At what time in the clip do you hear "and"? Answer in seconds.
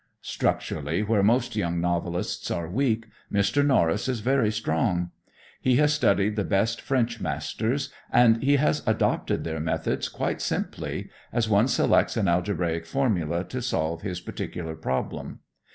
8.11-8.41